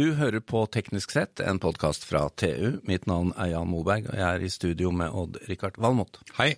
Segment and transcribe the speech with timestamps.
[0.00, 2.78] Du hører på Teknisk sett, en podkast fra TU.
[2.88, 6.22] Mitt navn er Jan Moberg, og jeg er i studio med Odd-Rikard Valmot.
[6.38, 6.54] Hei.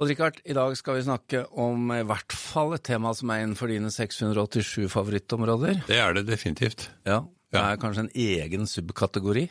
[0.00, 3.68] Odd-Rikard, i dag skal vi snakke om i hvert fall et tema som er innenfor
[3.68, 5.82] dine 687 favorittområder.
[5.90, 6.86] Det er det definitivt.
[7.04, 9.44] Ja, Det er kanskje en egen subkategori?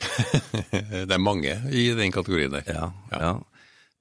[1.05, 2.65] det er mange i den kategorien der.
[2.65, 3.21] Ja, ja.
[3.21, 3.35] ja.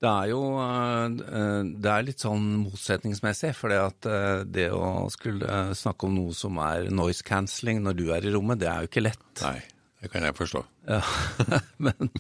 [0.02, 5.60] Det er jo eh, det er litt sånn motsetningsmessig, for det eh, det å skulle
[5.78, 8.90] snakke om noe som er noise cancelling når du er i rommet, det er jo
[8.90, 9.24] ikke lett.
[9.40, 9.60] Nei,
[10.02, 10.64] det kan jeg forstå.
[10.90, 11.00] Ja,
[11.86, 12.10] Men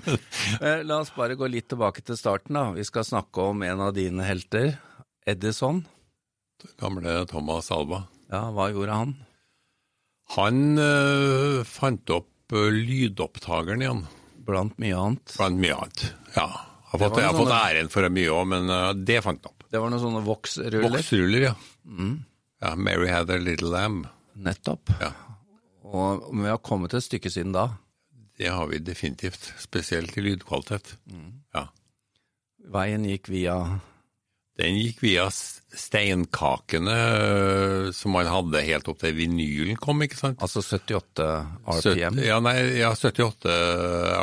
[0.62, 2.70] eh, la oss bare gå litt tilbake til starten, da.
[2.76, 4.78] Vi skal snakke om en av dine helter,
[5.28, 5.82] Edison.
[6.80, 8.06] Gamle Thomas Alba.
[8.32, 9.16] Ja, hva gjorde han?
[10.38, 14.06] Han øh, fant opp lydopptakeren igjen.
[14.44, 15.34] Blant mye annet?
[15.36, 16.48] Blant mye annet, ja.
[16.94, 19.64] Har fått, jeg har fått æren for mye òg, men uh, det fant han opp.
[19.66, 20.84] Det var noen sånne voksruller?
[20.86, 21.54] Voksruller, ja.
[21.90, 22.12] Mm.
[22.62, 22.74] ja.
[22.78, 24.04] Mary had a little lamb.
[24.38, 24.92] Nettopp.
[25.00, 25.10] Ja.
[25.90, 27.72] Og vi har kommet et stykke siden da?
[28.38, 30.94] Det har vi definitivt, spesielt i lydkvalitet.
[31.10, 31.32] Mm.
[31.54, 31.66] Ja.
[32.74, 33.58] Veien gikk via
[34.60, 35.26] Den gikk via
[35.74, 40.42] steinkakene øh, som man hadde helt opp til vinylen kom, ikke sant?
[40.44, 41.26] Altså 78
[41.66, 42.20] RPM?
[42.20, 43.56] 70, ja, nei, ja, 78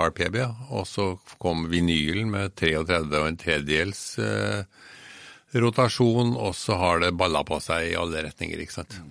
[0.08, 0.50] RPM, ja.
[0.72, 1.10] Og så
[1.42, 4.62] kom vinylen med 33 og en tredjedels eh,
[5.60, 9.02] rotasjon, og så har det balla på seg i alle retninger, ikke sant.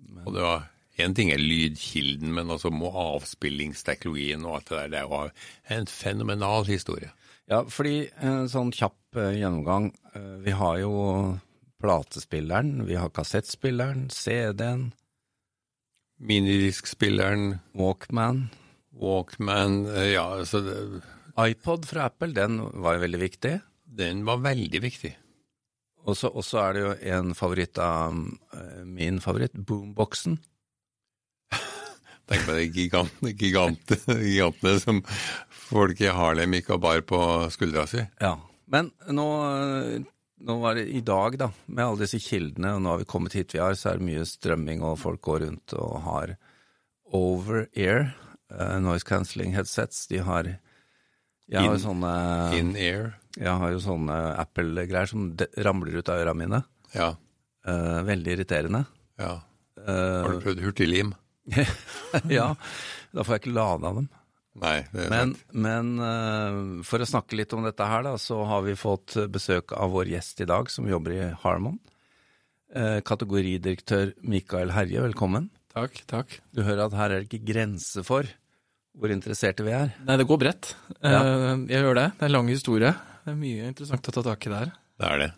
[0.00, 0.24] Men...
[0.24, 5.08] Og det var Én ting er lydkilden, men altså må avspillingsteknologien og alt det der,
[5.10, 7.10] det er en fenomenal historie.
[7.50, 9.90] Ja, fordi en sånn kjapp uh, gjennomgang.
[10.14, 10.92] Uh, vi har jo
[11.82, 14.92] platespilleren, vi har kassettspilleren, CD-en.
[16.24, 17.58] Minidiskspilleren.
[17.76, 18.46] Walkman.
[18.96, 20.76] Walkman, eh, ja altså det,
[21.42, 23.52] iPod fra Apple, den var jo veldig viktig.
[23.84, 25.10] Den var veldig viktig.
[26.06, 28.14] Og så er det jo en favoritt av
[28.86, 30.38] min favoritt, boomboxen.
[32.30, 35.02] Tenk på de gigant, gigant, gigantene som
[35.68, 37.20] folk i Harlem gikk og bar på
[37.52, 38.00] skuldra si.
[38.22, 38.38] Ja,
[38.72, 39.26] men nå,
[40.48, 43.36] nå var det i dag, da, med alle disse kildene, og nå har vi kommet
[43.36, 46.36] hit vi har, så er det mye strømming, og folk går rundt og har
[47.14, 48.06] over-ear
[48.54, 50.06] uh, noise cancelling headsets.
[50.10, 50.48] De har
[51.44, 52.14] Jeg har jo sånne
[52.56, 53.12] In-air?
[53.36, 55.28] Jeg har jo sånne Apple-greier som
[55.66, 56.62] ramler ut av øra mine.
[56.94, 57.12] Ja.
[57.66, 58.84] Uh, veldig irriterende.
[59.20, 59.36] Ja.
[59.76, 61.12] Uh, har du prøvd hurtiglim?
[62.38, 62.50] ja,
[63.14, 64.10] da får jeg ikke lada dem.
[64.62, 68.38] Nei, det er men, men uh, for å snakke litt om dette her, da, så
[68.46, 71.80] har vi fått besøk av vår gjest i dag, som jobber i Harmon.
[72.74, 75.50] Uh, kategoridirektør Mikael Herje, velkommen.
[75.74, 76.38] Takk, takk.
[76.54, 78.30] Du hører at her er det ikke grense for
[78.94, 79.90] hvor interesserte vi er.
[80.06, 80.74] Nei, det går bredt.
[81.02, 81.18] Ja.
[81.18, 82.08] Uh, jeg gjør det.
[82.14, 82.94] Det er en lang historie.
[83.24, 84.76] Det er mye interessant å ta tak i der.
[85.02, 85.32] Det er det.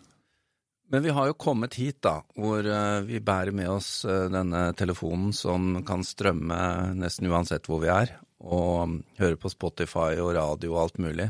[0.87, 2.63] Men vi har jo kommet hit, da, hvor
[3.03, 6.59] vi bærer med oss denne telefonen som kan strømme
[6.95, 11.27] nesten uansett hvor vi er, og høre på Spotify og radio og alt mulig.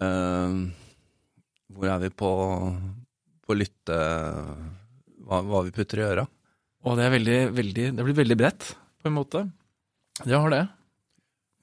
[0.00, 0.72] Uh,
[1.72, 2.32] hvor er vi på,
[3.46, 4.00] på lytte...
[5.26, 6.22] Hva, hva, vi putter i øra?
[6.86, 8.68] Og det veldig, veldig Det blir veldig bredt,
[9.02, 9.40] på en måte.
[10.22, 10.60] Det har det.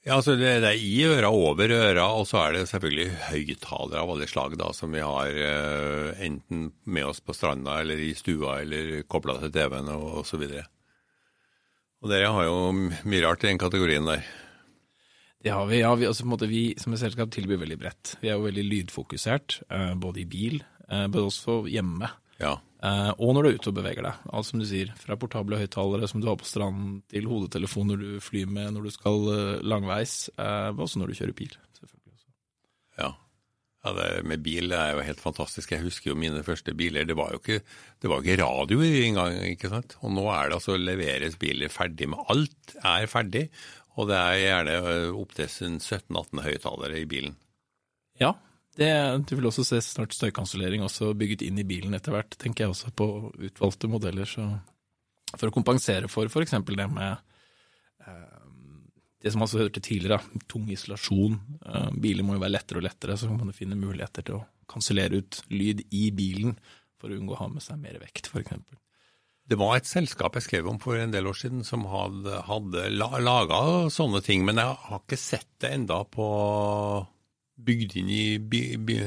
[0.03, 4.01] Ja, altså det, det, er i øra, over øra, og så er det selvfølgelig høyttalere
[4.01, 8.11] av alle slag da, som vi har eh, enten med oss på stranda eller i
[8.17, 10.65] stua eller kobla til TV-en og, og så videre.
[12.03, 14.27] Og dere har jo mye rart i den kategorien der.
[15.43, 15.79] Det har vi.
[15.79, 15.93] ja.
[15.95, 18.17] Vi, altså, vi som et selskap tilbyr veldig bredt.
[18.19, 20.59] Vi er jo veldig lydfokusert, uh, både i bil,
[20.89, 22.11] uh, men også hjemme.
[22.43, 22.57] Ja.
[22.83, 24.23] Uh, og når du er ute og beveger deg.
[24.35, 28.09] Alt som du sier, fra portable høyttalere som du har på stranden, til hodetelefoner du
[28.23, 29.29] flyr med når du skal
[29.63, 31.55] langveis, og også når du kjører bil.
[31.79, 32.33] selvfølgelig også.
[32.99, 33.13] Ja.
[33.83, 35.73] Ja, det med bil er jo helt fantastisk.
[35.73, 37.03] Jeg husker jo mine første biler.
[37.03, 37.59] Det var jo ikke,
[37.99, 39.35] det var ikke radio engang.
[39.49, 39.97] ikke sant?
[39.99, 43.49] Og nå er det altså leveres biler ferdig med alt er ferdig.
[43.99, 44.77] Og det er gjerne
[45.19, 47.35] opptil 17-18 høyttalere i bilen.
[48.21, 48.31] Ja,
[48.79, 48.91] det,
[49.29, 52.73] du vil også se snart støykansellering også bygget inn i bilen etter hvert, tenker jeg
[52.73, 53.07] også på
[53.49, 54.29] utvalgte modeller.
[54.29, 54.47] Så
[55.35, 56.55] for å kompensere for f.eks.
[56.65, 57.11] det med
[58.07, 58.39] eh,
[59.23, 60.19] det som altså hørte tidligere,
[60.51, 61.37] tung isolasjon.
[61.63, 64.45] Eh, biler må jo være lettere og lettere, så kan man finne muligheter til å
[64.69, 66.57] kansellere ut lyd i bilen
[66.99, 68.57] for å unngå å ha med seg mer vekt, f.eks.
[69.43, 72.85] Det var et selskap jeg skrev om for en del år siden som hadde, hadde
[72.95, 73.57] laga
[73.91, 76.27] sånne ting, men jeg har ikke sett det enda på
[77.55, 78.97] bygd inn i bi, bi,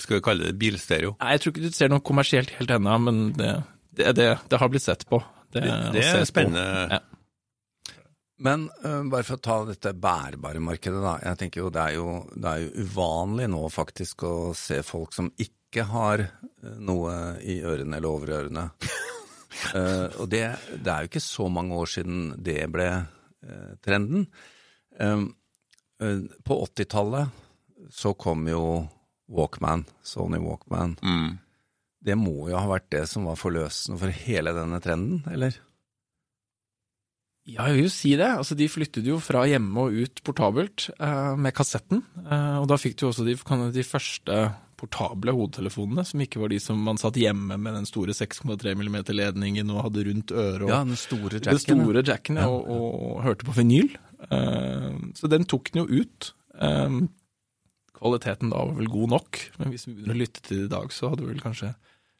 [0.00, 1.14] skal vi kalle det bilstereo.
[1.20, 3.54] Nei, Jeg tror ikke du ser noe kommersielt helt ennå, men det,
[3.94, 5.22] det, det, det, har blitt sett på.
[5.52, 6.98] Det, er spennende.
[6.98, 7.00] Ja.
[8.42, 11.16] Men uh, bare for å ta dette bærbare markedet, da.
[11.22, 15.14] Jeg tenker jo det er jo, det er jo uvanlig nå faktisk å se folk
[15.14, 16.26] som ikke har
[16.82, 17.12] noe
[17.48, 18.66] i ørene eller over ørene.
[19.76, 20.42] Uh, og det,
[20.74, 22.88] det, er jo ikke så mange år siden det ble
[23.82, 24.26] trenden.
[25.02, 25.32] Um,
[25.98, 27.30] på 80-tallet
[27.90, 28.62] så kom jo
[29.32, 30.96] Walkman, Sony Walkman.
[31.02, 31.38] Mm.
[32.02, 35.54] Det må jo ha vært det som var forløsende for hele denne trenden, eller?
[37.42, 38.28] Ja, jeg vil jo si det.
[38.38, 42.04] Altså, de flyttet jo fra hjemme og ut portabelt eh, med kassetten.
[42.22, 43.34] Eh, og da fikk du også de,
[43.74, 44.36] de, første
[44.78, 49.74] portable hodetelefonene, som ikke var de som man satt hjemme med den store 6,3 mm-ledningen
[49.74, 50.68] og hadde rundt øret.
[50.68, 51.50] Og, ja, den store jacken.
[51.50, 52.46] Den store jacken, ja.
[52.46, 53.90] og, og, hørte på vinyl.
[54.30, 54.88] Eh,
[55.18, 56.30] så den tok den jo ut.
[56.62, 57.02] Eh,
[58.02, 60.74] kvaliteten da var vel god nok, men hvis vi begynner å lytte til det i
[60.76, 61.74] dag, så hadde vi vel kanskje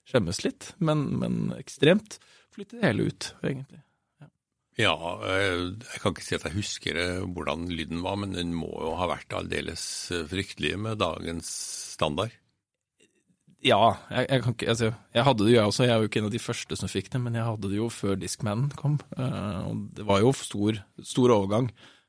[0.08, 0.72] skjemmes litt.
[0.82, 2.18] Men, men ekstremt
[2.52, 3.82] flyttet det hele ut, egentlig.
[4.80, 4.94] Ja,
[5.28, 8.70] eh, jeg kan ikke si at jeg husker eh, hvordan lyden var, men den må
[8.80, 9.84] jo ha vært aldeles
[10.14, 11.50] eh, fryktelig med dagens
[11.92, 12.32] standard.
[13.62, 15.84] Ja, jeg, jeg kan ikke altså, Jeg hadde det jo, jeg også.
[15.86, 17.78] Jeg er jo ikke en av de første som fikk det, men jeg hadde det
[17.78, 18.96] jo før Discman kom.
[19.14, 21.68] Og det var jo stor, stor overgang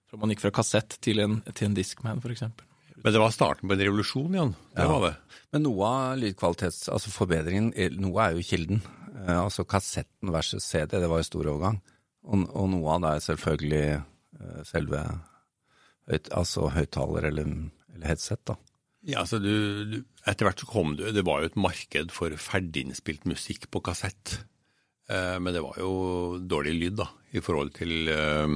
[0.10, 2.48] fra man gikk fra kassett til en, til en Discman, f.eks.
[3.04, 4.54] Men det var starten på en revolusjon, Jan.
[4.76, 4.92] Det ja.
[4.92, 5.40] var det.
[5.52, 6.86] Men noe av lydkvalitets...
[6.94, 8.80] Altså forbedringen, noe er jo kilden.
[9.28, 11.82] Altså kassetten versus CD, det var jo stor overgang.
[12.24, 15.04] Og, og, noe av det er selvfølgelig uh, selve
[16.08, 17.52] høyt, altså høyttaler eller,
[17.92, 18.56] eller, headset, da.
[19.04, 19.52] Ja, altså du,
[19.92, 23.82] du, Etter hvert så kom du Det var jo et marked for ferdiginnspilt musikk på
[23.84, 24.38] kassett.
[25.12, 25.90] Men det var jo
[26.40, 28.54] dårlig lyd, da, i forhold til eh,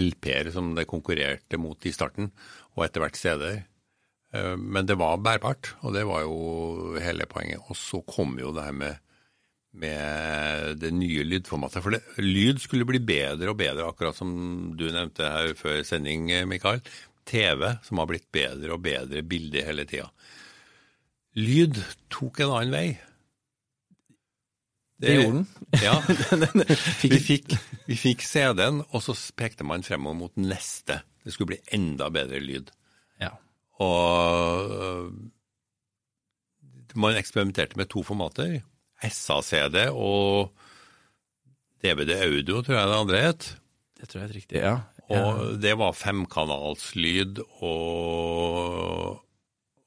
[0.00, 2.30] LP-er som det konkurrerte mot i starten,
[2.72, 3.60] og etter hvert CD-er.
[4.30, 7.64] Men det var bærbart, og det var jo hele poenget.
[7.66, 9.00] Og så kom jo det her med
[9.72, 11.82] med det nye lydformatet.
[11.82, 14.32] For det, lyd skulle bli bedre og bedre, akkurat som
[14.78, 16.82] du nevnte her før sending, Mikael.
[17.30, 20.08] TV som har blitt bedre og bedre bilde hele tida.
[21.38, 21.78] Lyd
[22.10, 22.88] tok en annen vei.
[25.00, 25.46] Det, det gjorde den.
[25.80, 25.94] Ja.
[27.14, 27.54] Vi fikk,
[27.88, 30.98] vi fikk CD-en, og så pekte man fremover mot neste.
[31.24, 32.68] Det skulle bli enda bedre lyd.
[33.80, 35.10] Og
[36.98, 38.60] man eksperimenterte med to formater.
[39.00, 40.50] SA-CD og
[41.80, 43.46] DVD Audio, tror jeg det andre het.
[44.00, 44.74] Det tror jeg er riktig, ja.
[45.10, 49.16] Og det var femkanalslyd, og,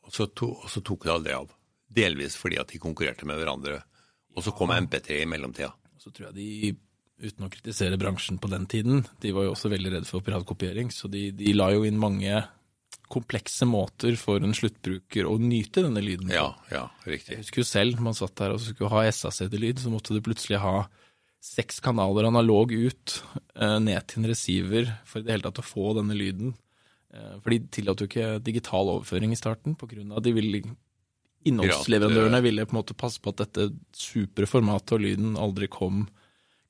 [0.04, 1.54] og, så to, og, så tok det aldri av.
[1.94, 3.78] Delvis fordi at de konkurrerte med hverandre.
[4.34, 5.72] Og så kom MP3 i mellomtida.
[6.02, 6.74] Så tror jeg de,
[7.24, 10.92] uten å kritisere bransjen på den tiden, de var jo også veldig redde for piratkopiering,
[10.92, 12.42] så de, de la jo inn mange
[13.12, 16.36] komplekse måter for en sluttbruker å nyte denne lyden på.
[16.36, 17.36] Ja, ja, riktig.
[17.36, 20.62] Jeg husker jo selv, man satt der og skulle ha SACD-lyd, så måtte du plutselig
[20.64, 20.86] ha
[21.44, 23.18] seks kanaler analog ut
[23.60, 26.56] eh, ned til en receiver for i det hele tatt å få denne lyden.
[27.14, 30.36] Eh, for de tillot jo ikke digital overføring i starten, på grunn av at de
[30.38, 30.64] ville
[31.44, 36.06] innholdsleverandørene ville på en måte passe på at dette supre formatet og lyden aldri kom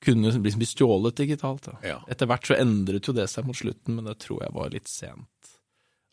[0.04, 1.70] kunne bli stjålet digitalt.
[1.86, 2.02] Ja.
[2.12, 4.90] Etter hvert så endret jo det seg mot slutten, men det tror jeg var litt
[4.92, 5.30] sent.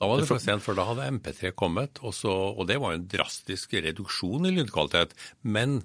[0.00, 2.94] Da var det for sent, for da hadde MP3 kommet, og, så, og det var
[2.94, 5.12] jo en drastisk reduksjon i lydkvalitet.
[5.44, 5.82] Men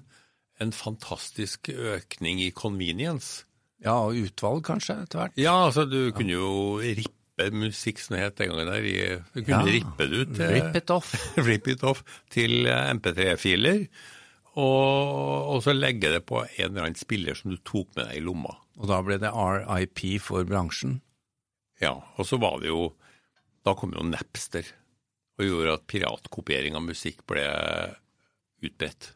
[0.62, 3.44] en fantastisk økning i convenience.
[3.84, 5.36] Ja, og utvalg kanskje, etter hvert.
[5.36, 6.14] Ja, altså du ja.
[6.16, 6.50] kunne jo
[6.80, 9.22] rippe musikk som det het den gangen der.
[9.34, 9.74] Du kunne ja.
[9.76, 11.12] rippe det ut til, Rip it off.
[11.48, 13.84] rip it off til MP3-filer.
[14.56, 18.22] Og, og, så legge det på en eller annen spiller som du tok med deg
[18.22, 18.56] i lomma.
[18.80, 21.02] Og da ble det RIP for bransjen?
[21.84, 22.94] Ja, og så var det jo
[23.66, 24.66] da kom jo Napster
[25.36, 27.44] og gjorde at piratkopiering av musikk ble
[28.64, 29.10] utbredt.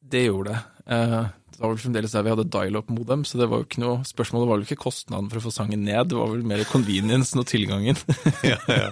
[0.00, 0.60] Det gjorde det.
[0.94, 3.96] Eh, det var vel fremdeles der vi hadde dial-up-modem, så det var jo ikke noe,
[4.08, 7.36] spørsmålet var vel ikke kostnaden for å få sangen ned, det var vel mer convenience
[7.36, 7.98] og tilgangen.
[8.46, 8.86] ja, ja.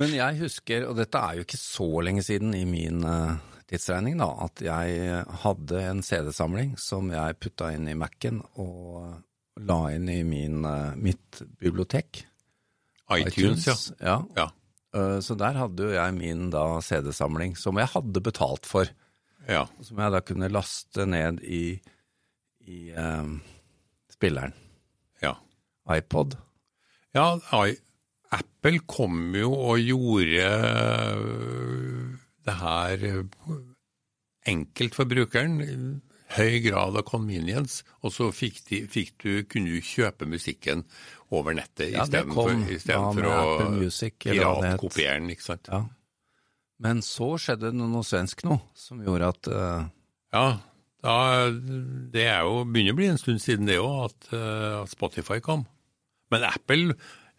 [0.00, 3.38] Men jeg husker, og dette er jo ikke så lenge siden i min uh,
[3.70, 9.80] tidsregning, da, at jeg hadde en CD-samling som jeg putta inn i Mac-en og la
[9.94, 12.26] inn i min, uh, mitt bibliotek
[13.10, 14.20] iTunes, iTunes ja.
[14.36, 14.48] ja.
[14.92, 18.90] Uh, så der hadde jo jeg min CD-samling, som jeg hadde betalt for.
[19.48, 19.64] Ja.
[19.82, 21.80] Som jeg da kunne laste ned i,
[22.68, 23.40] i um,
[24.12, 24.54] spilleren.
[25.22, 25.34] Ja.
[25.96, 26.36] iPod.
[27.16, 27.34] Ja,
[27.66, 27.74] I,
[28.32, 30.46] Apple kom jo og gjorde
[31.18, 32.14] øh,
[32.46, 33.24] det her
[34.48, 35.60] enkelt for brukeren.
[36.32, 40.86] Høy grad av convenience, og så fikk, de, fikk du, kunne du kjøpe musikken
[41.32, 42.52] over nettet ja, istedenfor
[43.28, 43.40] å
[44.24, 45.32] piratkopiere den.
[45.34, 45.68] ikke sant?
[45.68, 45.84] Ja.
[46.82, 49.90] Men så skjedde det noe svensk nå, som gjorde at uh...
[50.32, 50.46] Ja,
[51.04, 51.16] da,
[52.14, 55.66] det er jo, begynner å bli en stund siden det òg, at, uh, Spotify kom.
[56.32, 56.96] Men Apple,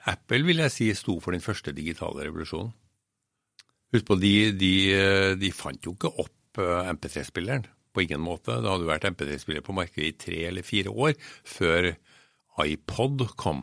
[0.09, 2.73] Apple vil jeg si sto for den første digitale revolusjonen.
[3.93, 4.73] Husk på, de, de,
[5.37, 7.65] de fant jo ikke opp uh, MP3-spilleren.
[7.93, 8.55] På ingen måte.
[8.63, 11.13] Det hadde vært MP3-spiller på markedet i tre eller fire år
[11.45, 11.91] før
[12.65, 13.61] iPod kom.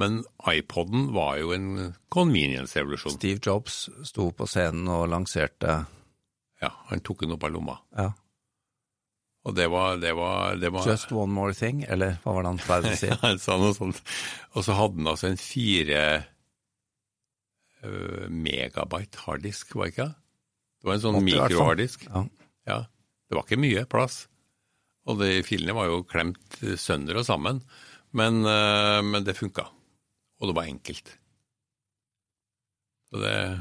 [0.00, 3.14] Men iPoden var jo en convenience-revolusjon.
[3.16, 5.84] Steve Jobs sto på scenen og lanserte
[6.60, 7.78] Ja, han tok den opp av lomma.
[7.96, 8.10] ja,
[9.44, 12.52] Og det var, det var, det var Just One More Thing, eller hva var det
[12.54, 13.10] han pleide å si?
[13.22, 14.00] Han sa noe sånt.
[14.56, 16.00] Og så hadde han altså en fire
[17.84, 20.14] øh, megabyte harddisk, var det ikke det?
[20.80, 22.06] Det var en sånn mikroharddisk.
[22.10, 22.24] Ja.
[22.68, 22.78] Ja.
[23.28, 24.24] Det var ikke mye plass.
[25.08, 27.60] Og de filene var jo klemt sønder og sammen.
[28.14, 29.66] Men, øh, men det funka.
[30.40, 31.16] Og det var enkelt.
[33.10, 33.56] Så det er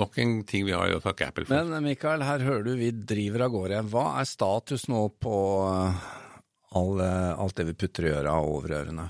[0.00, 1.54] nok en ting vi har å takke Apple for.
[1.54, 3.82] Men Mikael, her hører du vi driver av gårde.
[3.92, 5.34] Hva er status nå på
[5.68, 6.06] eh,
[6.78, 9.08] all, eh, alt det vi putter i øra og over ørene?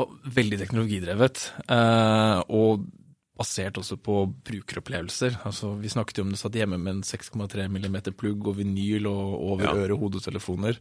[0.00, 2.84] Og veldig teknologidrevet, eh, og
[3.40, 5.40] basert også på brukeropplevelser.
[5.48, 9.08] Altså, vi snakket jo om du satt hjemme med en 6,3 mm plugg og vinyl
[9.08, 9.74] og over Ja.
[9.86, 10.78] øre- hodetelefoner.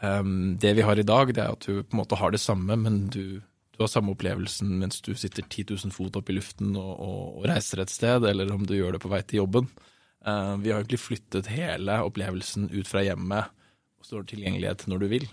[0.00, 2.40] Um, det vi har i dag, det er at du på en måte har det
[2.40, 3.40] samme, men du,
[3.74, 7.20] du har samme opplevelsen mens du sitter 10 000 fot opp i luften og, og,
[7.42, 9.68] og reiser et sted, eller om du gjør det på vei til jobben.
[10.24, 13.50] Uh, vi har egentlig flyttet hele opplevelsen ut fra hjemmet
[14.00, 15.28] og står tilgjengelighet når du vil.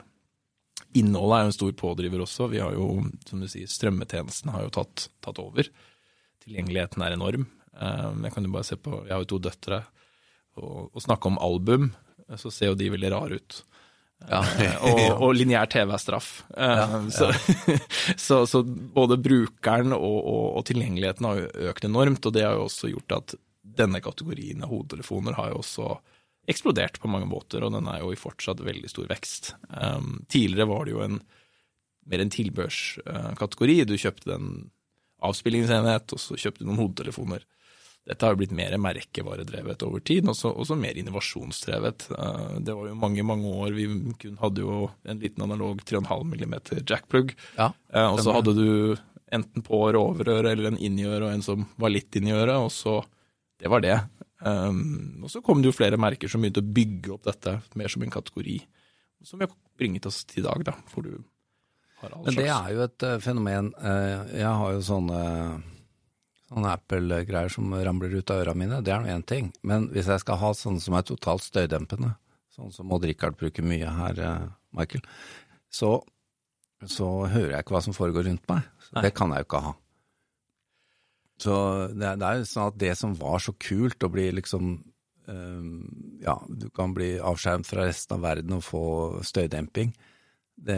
[0.99, 2.49] Innholdet er jo en stor pådriver også.
[2.51, 2.89] Vi har jo,
[3.27, 5.67] som du sier, strømmetjenesten har jo tatt, tatt over.
[6.47, 7.47] Tilgjengeligheten er enorm.
[7.75, 9.83] Eh, Jeg kan jo bare se på, jeg har jo to døtre,
[10.57, 11.91] og snakke om album,
[12.39, 13.59] så ser jo de veldig rare ut.
[14.25, 14.39] Ja.
[14.57, 16.29] Eh, og, og lineær TV er straff.
[16.57, 17.29] Eh, Så,
[18.27, 22.57] så, så både brukeren og, og, og tilgjengeligheten har jo økt enormt, og det har
[22.57, 23.37] jo også gjort at
[23.77, 25.91] denne kategorien av hodetelefoner har jo også
[26.47, 29.51] eksplodert på mange måter, og den er jo i fortsatt veldig stor vekst.
[29.67, 31.17] Um, tidligere var det jo en
[32.07, 33.75] mer en tilbørskategori.
[33.83, 34.47] Du kjøpte en
[35.25, 37.45] avspillingsenhet, og så kjøpte du noen hodetelefoner.
[38.07, 42.07] Dette har jo blitt mer merkevaredrevet over tid, og så også mer innovasjonsdrevet.
[42.15, 43.87] Eh, Det var jo mange, mange år vi
[44.21, 46.55] kun hadde jo en liten analog 3,5 mm
[46.87, 48.95] jackplug, Ja, Eh, og så hadde du
[49.31, 52.31] enten på og over øret, eller en inni øret og en som var litt inni
[52.31, 53.03] øret, og så
[53.59, 53.99] Det var det.
[54.39, 57.87] Um, og så kom det jo flere merker som begynte å bygge opp dette mer
[57.89, 58.59] som en kategori,
[59.25, 61.23] som vi har bringet oss til i dag, da, hvor du
[62.01, 63.71] Men det er jo et uh, fenomen.
[63.81, 65.21] Uh, jeg har jo sånne,
[66.51, 69.49] sånne Apple-greier som ramler ut av øra mine, det er nå én ting.
[69.65, 72.13] Men hvis jeg skal ha sånne som er totalt støydempende,
[72.53, 74.45] sånn som Odd Rikard bruker mye her, uh,
[74.77, 75.01] Michael,
[75.73, 75.95] så,
[76.85, 78.67] så hører jeg ikke hva som foregår rundt meg.
[79.01, 79.73] Det kan jeg jo ikke ha.
[81.41, 81.55] Så
[81.93, 84.77] det, er- det er jo sånn at det som var så kult å bli liksom
[86.23, 88.81] Ja, du kan bli avskjermet fra resten av verden og få
[89.27, 89.89] støydemping.
[90.55, 90.77] Det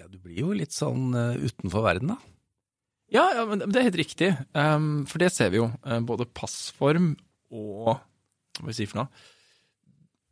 [0.00, 2.18] ja, du blir jo litt sånn eh, utenfor verden, da.
[3.10, 4.30] Ja, ja, men det er helt riktig.
[4.54, 5.66] Um, for det ser vi jo.
[5.84, 7.12] eh, både passform
[7.50, 9.24] og Hva skal vi si for noe?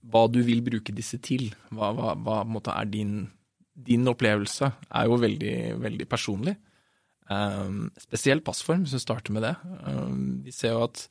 [0.09, 1.49] Hva du vil bruke disse til.
[1.75, 3.27] Hva, hva, hva måte, er din,
[3.75, 6.55] din opplevelse, er jo veldig, veldig personlig.
[7.29, 9.55] Um, spesielt passform, hvis vi starter med det.
[9.85, 11.03] Um, vi ser jo at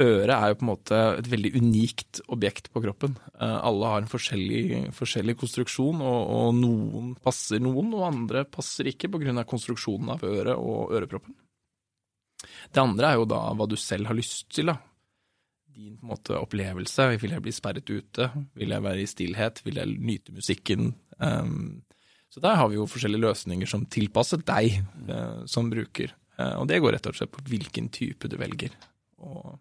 [0.00, 3.16] øret er jo på en måte et veldig unikt objekt på kroppen.
[3.36, 8.88] Eh, alle har en forskjellig, forskjellig konstruksjon, og, og noen passer noen, og andre passer
[8.88, 9.44] ikke pga.
[9.44, 11.36] konstruksjonen av øret og øreproppen.
[12.72, 14.72] Det andre er jo da hva du selv har lyst til.
[14.72, 14.78] da.
[15.72, 17.08] Din på en måte opplevelse.
[17.20, 18.30] Vil jeg bli sperret ute?
[18.58, 19.60] Vil jeg være i stillhet?
[19.64, 20.94] Vil jeg nyte musikken?
[21.18, 21.82] Um,
[22.32, 26.16] så der har vi jo forskjellige løsninger som tilpasser deg uh, som bruker.
[26.38, 28.74] Uh, og det går rett og slett på hvilken type du velger
[29.22, 29.54] å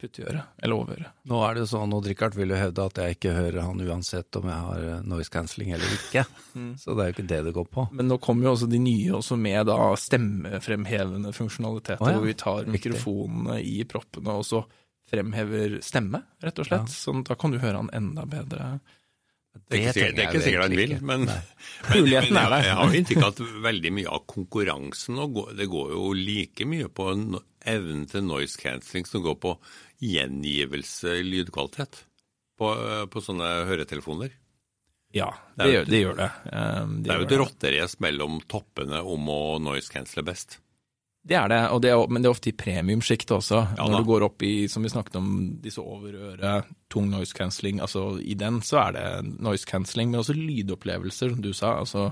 [0.00, 1.10] putte i øret, eller over øret.
[1.30, 4.36] Nå er det sånn, og Richard vil jo hevde at jeg ikke hører han uansett
[4.40, 6.24] om jeg har eh, noise cancelling eller ikke.
[6.82, 7.86] Så det er jo ikke det det går på.
[7.94, 12.26] Men nå kommer jo også de nye også med da stemmefremhevende funksjonaliteter, oh, ja, hvor
[12.28, 12.74] vi tar riktig.
[12.78, 14.64] mikrofonene i proppene og så
[15.10, 16.92] fremhever stemme, rett og slett.
[16.92, 18.74] Sånn da kan du høre han enda bedre.
[19.54, 21.26] Det er ikke, sikkert- det er ikke sikkert han vil, men,
[21.92, 22.54] men, men der.
[22.66, 26.66] Jeg har inntrykk av at veldig mye av konkurransen nå går, det går jo like
[26.66, 27.06] mye på
[27.66, 29.54] evnen til noise cancelling som går på
[30.04, 32.02] gjengivelse i lydkvalitet
[32.58, 34.34] på, eh, på sånne høretelefoner.
[35.14, 36.02] Ja, Det det, det.
[36.02, 36.30] Gjør det.
[36.50, 40.58] Um, Det er jo et rotterace mellom toppene om å noise cancele best.
[41.24, 43.62] Det er det, det er, men det er ofte i premiumsjiktet også.
[43.78, 45.28] Ja Når du går opp i, som vi snakket om,
[45.62, 50.36] disse overøret, tung noise cancelling, altså i den så er det noise cancelling, men også
[50.36, 51.78] lydopplevelser, som du sa.
[51.78, 52.10] altså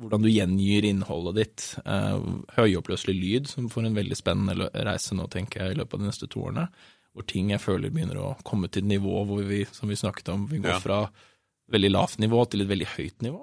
[0.00, 1.64] hvordan du gjengir innholdet ditt.
[1.84, 2.22] Eh,
[2.56, 6.06] høyoppløselig lyd, som får en veldig spennende reise nå, tenker jeg, i løpet av de
[6.10, 6.68] neste to årene.
[7.12, 10.30] Hvor ting jeg føler begynner å komme til et nivå hvor vi, som vi snakket
[10.32, 10.80] om, vi går Ja.
[10.80, 11.10] fra
[11.70, 13.42] veldig lavt nivå til et veldig høyt nivå.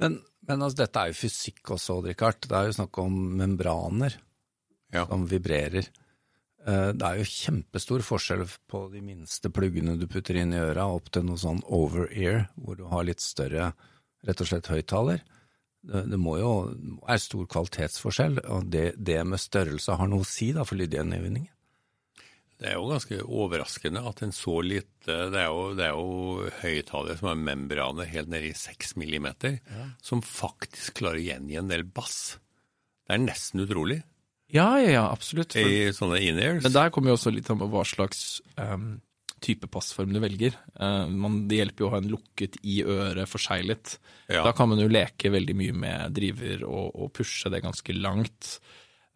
[0.00, 2.40] Men, men altså, dette er jo fysikk også, Richard.
[2.48, 4.16] Det er jo snakk om membraner
[4.92, 5.04] Ja.
[5.06, 5.84] som vibrerer.
[6.66, 10.88] Eh, Det er jo kjempestor forskjell på de minste pluggene du putter inn i øra,
[10.88, 13.74] opp til noe sånn over-ear, hvor du har litt større,
[14.26, 15.20] rett og slett, høyttaler.
[15.88, 16.52] Det, det må jo
[17.00, 21.54] være stor kvalitetsforskjell, og det, det med størrelse har noe å si da for lydgjenvinningen.
[22.58, 26.48] Det er jo ganske overraskende at en så lite Det er jo, det er jo
[26.58, 29.60] høyttalere som har membraner helt nede i 6 millimeter,
[30.02, 32.34] som faktisk klarer å gjengi en del bass.
[33.06, 34.00] Det er nesten utrolig
[34.50, 35.54] Ja, ja, ja, absolutt.
[35.54, 36.64] For, i sånne in-ears.
[36.66, 38.98] men der kommer jo også litt an på hva slags ehm,
[39.44, 40.56] type passform du velger.
[40.78, 43.96] Eh, man, det hjelper jo å ha en lukket i øret forseglet.
[44.28, 44.44] Ja.
[44.46, 48.56] Da kan man jo leke veldig mye med driver og, og pushe det ganske langt.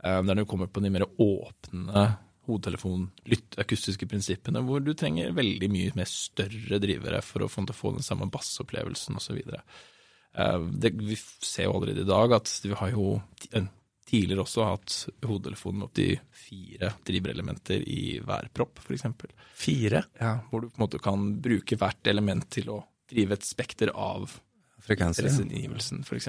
[0.02, 2.06] Eh, der når du kommer på de mer åpne
[2.48, 8.26] hodetelefon-akustiske prinsippene, hvor du trenger veldig mye mer større drivere for å få, den samme
[8.32, 9.38] bassopplevelsen osv.
[10.32, 13.52] Uh, vi ser jo allerede i dag at vi har jo ti-
[14.12, 19.06] tidligere også hatt hodetelefonen med opptil fire driverelementer i hver propp, f.eks.
[19.56, 23.44] Fire Ja, hvor du på en måte kan bruke hvert element til å drive et
[23.48, 24.28] spekter av
[24.82, 25.26] frekvenser.
[25.30, 26.28] interessegivelsen, f.eks.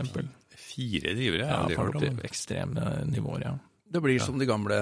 [0.63, 3.53] Fire drivere, Ja, ja, opp til ekstreme nivåer, ja.
[3.93, 4.73] Det blir som de gamle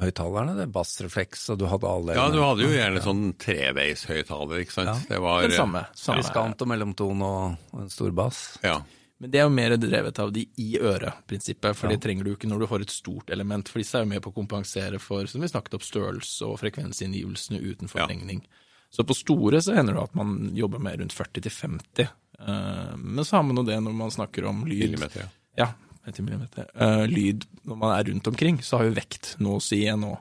[0.00, 0.64] høyttalerne, det.
[0.72, 4.88] Bassrefleks, og du hadde alle Ja, du hadde jo gjerne sånn treveishøyttaler, ikke sant.
[4.88, 4.96] Ja.
[5.10, 5.82] Det var Den samme.
[5.98, 6.22] samme.
[6.22, 8.58] Riskant og mellomtone og en stor bass.
[8.64, 8.78] Ja.
[9.22, 12.48] Men det er jo mer drevet av de i øret-prinsippet, for det trenger du ikke
[12.50, 13.68] når du har et stort element.
[13.70, 16.58] For disse er jo med på å kompensere for, som vi snakket opp, størrelse og
[16.58, 17.92] frekvensinngivelsene uten Ja.
[17.94, 18.42] forlengning.
[18.90, 22.08] Så på store så hender det at man jobber med rundt 40 til 50.
[22.40, 24.90] Eh, men så har man jo det når man snakker om lyd.
[24.90, 25.28] Millimeter, ja.
[25.56, 25.68] Ja,
[26.04, 26.66] 50 millimeter.
[26.74, 30.10] Eh, lyd når man er rundt omkring, så har jo vekt noe å si ennå.
[30.10, 30.18] nå.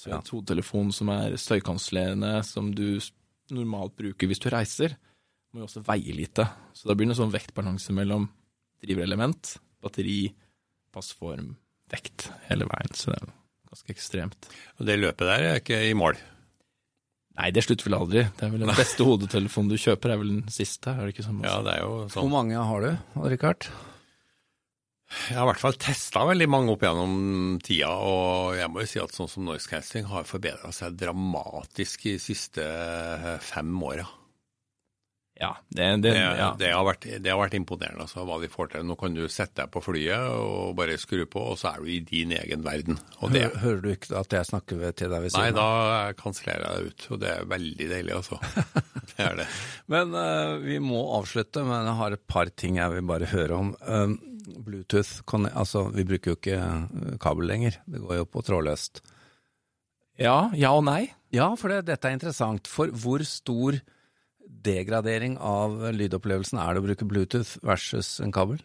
[0.00, 0.16] Så Ja.
[0.16, 2.98] en hodetelefon som er støykansellerende, som du
[3.50, 4.96] normalt bruker hvis du reiser,
[5.52, 6.46] må jo også veie lite.
[6.76, 8.28] Så da blir det en sånn vektbalanse mellom
[8.84, 10.30] driverelement, batteri,
[10.94, 11.54] passform,
[11.92, 12.94] vekt hele veien.
[12.96, 13.32] Så det er
[13.70, 14.50] ganske ekstremt.
[14.78, 16.18] Og det løpet der er ikke i mål.
[17.40, 18.24] Nei, det slutter vel aldri.
[18.36, 21.24] Det er vel Den beste hodetelefonen du kjøper, er vel den siste, er det ikke
[21.28, 21.38] sånn?
[21.46, 22.32] Ja, det er jo Hvor sånn.
[22.34, 22.90] mange har du,
[23.30, 23.68] Richard?
[25.10, 27.14] Jeg har i hvert fall testa veldig mange opp gjennom
[27.66, 32.04] tida, og jeg må jo si at sånn som noise casting har forbedra seg dramatisk
[32.06, 32.66] de siste
[33.42, 34.04] fem åra.
[35.40, 36.50] Ja, det, det, ja.
[36.58, 38.82] det, har vært, det har vært imponerende altså, hva de får til.
[38.84, 41.88] Nå kan du sette deg på flyet og bare skru på, og så er du
[41.88, 42.98] i din egen verden.
[43.22, 46.10] Og det, Hører, hører du ikke at jeg snakker til deg ved nei, da av?
[46.18, 48.40] kansellerer jeg deg ut, og det er veldig deilig, altså.
[49.10, 49.46] Det er det.
[49.90, 53.56] Men uh, vi må avslutte, men jeg har et par ting jeg vil bare høre
[53.56, 53.72] om.
[53.80, 54.12] Uh,
[54.60, 59.02] Bluetooth, altså vi bruker jo ikke eh, kabel lenger, det går jo på trådløst.
[60.18, 61.12] ja, ja og nei.
[61.30, 62.66] Ja, for det, dette er interessant.
[62.66, 63.78] For hvor stor
[64.64, 68.60] degradering av lydopplevelsen er det å bruke Bluetooth versus en kabel?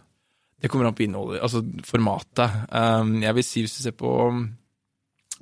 [0.61, 2.61] Det kommer an på innholdet, altså formatet.
[2.71, 4.11] Um, jeg vil si hvis du ser på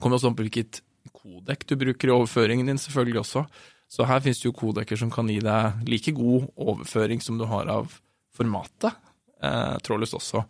[0.01, 0.81] kommer også an på hvilket
[1.13, 3.45] kodek du bruker i overføringen din, selvfølgelig også.
[3.93, 7.45] Så her finnes det jo kodekker som kan gi deg like god overføring som du
[7.49, 7.93] har av
[8.33, 8.95] formatet,
[9.43, 10.43] eh, trådløst også.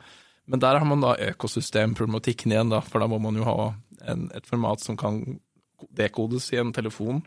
[0.47, 3.73] Men der har man da økosystemproblematikken igjen, da, for da må man jo ha
[4.07, 5.21] en, et format som kan
[5.95, 7.21] dekodes i en telefon,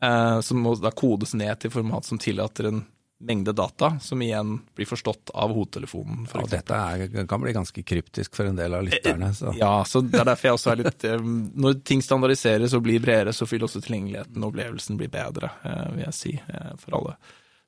[0.00, 2.78] som må da kodes ned til format som tillater en
[3.20, 6.24] mengde data, som igjen blir forstått av hodetelefonen.
[6.26, 9.34] For Ja, dette er, kan bli ganske kryptisk for en del av lytterne.
[9.34, 9.52] Så.
[9.58, 11.20] Ja, så det er derfor jeg også er litt eh,
[11.64, 15.84] Når ting standardiseres og blir bredere, så vil også tilgjengeligheten og opplevelsen bli bedre, eh,
[15.98, 17.14] vil jeg si, eh, for alle.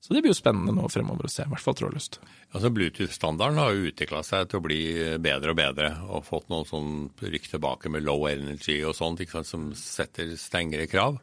[0.02, 2.16] Så det blir jo spennende nå fremover å se, i hvert fall trådløst.
[2.56, 4.82] Altså Bluetooth-standarden har jo utvikla seg til å bli
[5.22, 9.36] bedre og bedre, og fått noen sånn rykk tilbake med low energy og sånt, ikke
[9.38, 11.20] sant, som setter strengere krav.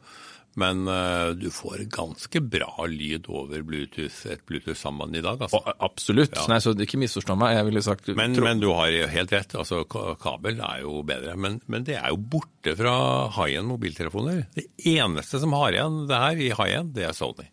[0.58, 5.60] Men uh, du får ganske bra lyd over Bluetooth, et Bluetooth-samband i dag, altså.
[5.78, 6.34] Absolutt.
[6.34, 6.46] Ja.
[6.50, 7.54] Nei, så ikke misforstå meg.
[7.54, 11.36] Jeg ville sagt Men, men du har helt rett, altså kabel er jo bedre.
[11.38, 12.96] Men, men det er jo borte fra
[13.38, 14.44] high-end mobiltelefoner.
[14.56, 17.46] Det eneste som har igjen det her i high-end, det er Sony.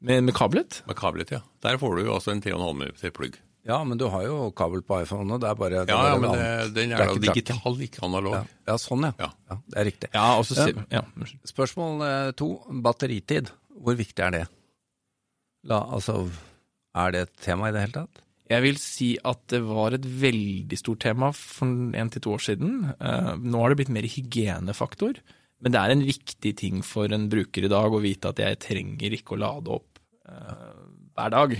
[0.00, 0.82] med, med kablet?
[0.90, 1.44] Med kablet, ja.
[1.62, 3.38] Der får du jo altså en 3,5 mm plugg.
[3.66, 6.36] Ja, men du har jo kabel på iPhone, og det er bare Ja, ja, men
[6.38, 8.36] det, den er er da digital, ikke analog.
[8.38, 9.14] Ja, ja sånn ja.
[9.18, 9.30] Ja.
[9.50, 9.56] ja.
[9.72, 10.10] Det er riktig.
[10.14, 11.02] Ja, også, ja.
[11.50, 12.50] Spørsmål eh, to,
[12.84, 13.50] batteritid.
[13.82, 14.44] Hvor viktig er det?
[15.66, 16.22] La, altså,
[16.94, 18.22] er det et tema i det hele tatt?
[18.46, 21.66] Jeg vil si at det var et veldig stort tema for
[21.98, 22.76] en til to år siden.
[22.94, 25.18] Eh, Nå har det blitt mer hygienefaktor,
[25.58, 28.62] men det er en viktig ting for en bruker i dag å vite at jeg
[28.62, 29.98] trenger ikke å lade opp
[30.30, 30.76] eh,
[31.18, 31.58] hver dag.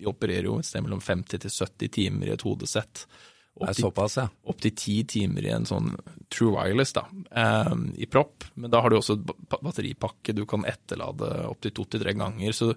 [0.00, 3.04] Vi opererer jo et sted mellom 50 til 70 timer i et hodesett.
[3.60, 4.28] Opp såpass, ja.
[4.48, 5.90] opptil ti timer i en sånn
[6.32, 7.02] True Wireless da,
[7.36, 8.46] eh, i propp.
[8.54, 12.54] Men da har du også et batteripakke du kan etterlade opptil to til tre ganger.
[12.56, 12.70] Så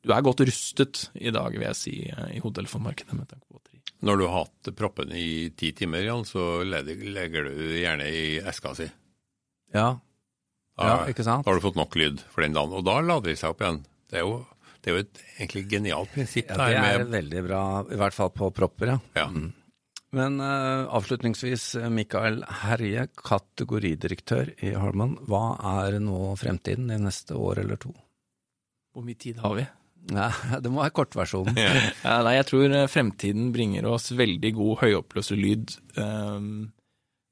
[0.00, 3.58] du er godt rustet i dag, vil jeg si, eh, i hodetelefonmarkedet med tanke på
[3.58, 3.82] batteri.
[4.06, 8.72] Når du har hatt proppen i ti timer, Jan, så legger du gjerne i eska
[8.78, 8.88] si.
[9.74, 9.98] Ja,
[10.78, 11.44] Da, ja ikke sant?
[11.44, 13.60] da har du fått nok lyd for den dagen, og da lader de seg opp
[13.60, 13.82] igjen.
[14.08, 14.38] Det er jo,
[14.80, 16.52] Det er jo et egentlig genialt prinsipp.
[16.52, 19.00] Ja, det er med, veldig bra, i hvert fall på propper, ja.
[19.20, 19.26] ja.
[20.16, 25.14] Men uh, avslutningsvis, eh, Mikael Herje, kategoridirektør i Harman.
[25.28, 25.44] Hva
[25.84, 27.92] er nå fremtiden i neste år eller to?
[28.90, 29.66] Hvor mye tid har vi?
[30.16, 30.30] Nei,
[30.64, 31.60] det må være kortversjonen.
[32.06, 36.70] Ja, nei, jeg tror eh, fremtiden bringer oss veldig god høyoppløst lyd ehm,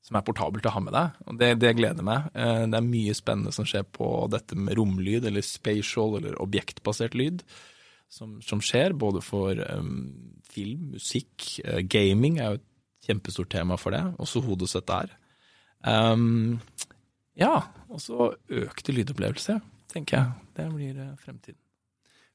[0.08, 2.30] som er portabelt å ha med deg, og det, det gleder meg.
[2.32, 7.16] Eh, det er mye spennende som skjer på dette med romlyd, eller spatial, eller objektbasert
[7.18, 7.44] lyd,
[8.08, 10.06] som, som skjer både for um,
[10.48, 12.66] film, musikk, uh, gaming er jo et
[13.10, 15.12] kjempestort tema for det, også hodesett der.
[15.84, 16.56] Um,
[17.38, 19.58] ja, og så økte lydopplevelse,
[19.92, 20.46] tenker jeg.
[20.56, 21.60] Det blir uh, fremtiden.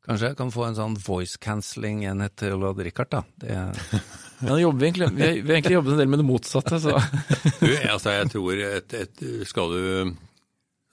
[0.04, 3.24] Kanskje jeg kan få en sånn voice cancelling-enhet til Odd Rikard, da.
[3.40, 3.58] Det,
[4.44, 6.80] Ja, jobber vi, egentlig, vi, har, vi har egentlig jobbet en del med det motsatte,
[6.84, 6.98] så
[7.64, 10.14] Du, altså, jeg tror et, et, skal, du,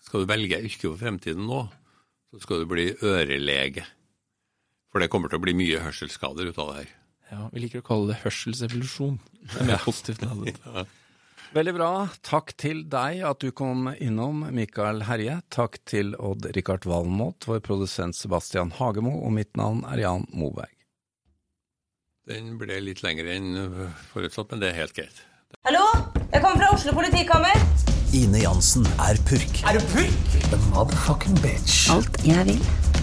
[0.06, 1.64] skal du velge yrke for fremtiden nå,
[2.30, 3.84] så skal du bli ørelege.
[4.90, 6.96] For det kommer til å bli mye hørselsskader ut av det her.
[7.30, 9.20] ja, vi liker å kalle det hørselsevolusjon.
[9.44, 10.86] Det er mer positivt ja.
[11.50, 11.90] Veldig bra.
[12.22, 15.40] Takk til deg at du kom innom, Mikael Herje.
[15.50, 20.70] Takk til Odd-Rikard Valmot, vår produsent Sebastian Hagemo, og mitt navn er Jan Moberg.
[22.30, 23.56] Den ble litt lengre enn
[24.12, 25.16] forutsatt, men det er helt greit.
[25.66, 25.82] Hallo?
[26.30, 27.64] Jeg kommer fra Oslo politikammer.
[28.14, 29.58] Ine Jansen er purk.
[29.66, 30.36] Er du purk?
[30.52, 31.88] The motherfucking bitch.
[31.90, 32.62] Alt jeg vil,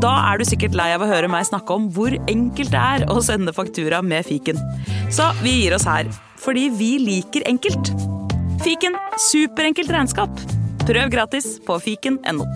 [0.00, 3.06] Da er du sikkert lei av å høre meg snakke om hvor enkelt det er
[3.08, 4.60] å sende faktura med fiken.
[5.12, 7.92] Så vi gir oss her, fordi vi liker enkelt.
[8.60, 8.96] Fiken
[9.30, 10.42] superenkelt regnskap.
[10.84, 12.46] Prøv gratis på fiken.no.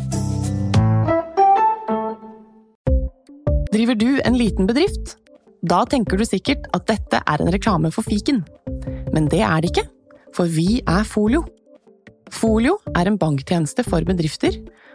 [3.75, 5.17] Driver du en liten bedrift?
[5.65, 8.43] Da tenker du sikkert at dette er en reklame for fiken.
[9.17, 9.89] Men det er det ikke,
[10.37, 11.45] for vi er Folio.
[12.35, 14.57] Folio er en banktjeneste for bedrifter,